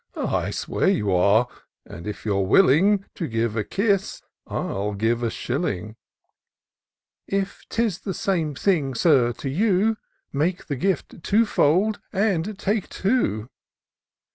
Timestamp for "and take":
12.11-12.89